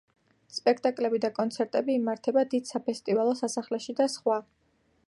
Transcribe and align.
სპექტაკლები 0.53 1.19
და 1.25 1.31
კონცერტები 1.35 1.99
იმართება 1.99 2.45
დიდ 2.55 2.73
საფესტივალო 2.73 3.37
სასახლეში 3.45 3.97
და 4.03 4.11
სხვა. 4.17 4.43